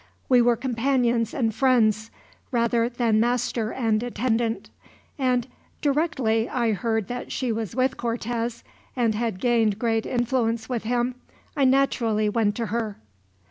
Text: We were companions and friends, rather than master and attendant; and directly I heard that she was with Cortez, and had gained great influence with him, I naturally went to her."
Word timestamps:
We 0.27 0.41
were 0.41 0.55
companions 0.55 1.31
and 1.31 1.53
friends, 1.53 2.09
rather 2.51 2.89
than 2.89 3.19
master 3.19 3.71
and 3.71 4.01
attendant; 4.01 4.71
and 5.19 5.45
directly 5.79 6.49
I 6.49 6.71
heard 6.71 7.07
that 7.07 7.31
she 7.31 7.51
was 7.51 7.75
with 7.75 7.97
Cortez, 7.97 8.63
and 8.95 9.13
had 9.13 9.39
gained 9.39 9.77
great 9.77 10.07
influence 10.07 10.67
with 10.67 10.85
him, 10.85 11.13
I 11.55 11.65
naturally 11.65 12.29
went 12.29 12.55
to 12.55 12.65
her." 12.73 12.97